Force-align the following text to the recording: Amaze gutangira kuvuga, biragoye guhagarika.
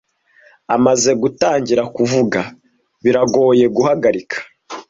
Amaze 0.75 1.11
gutangira 1.21 1.83
kuvuga, 1.95 2.39
biragoye 3.03 3.65
guhagarika. 3.75 4.37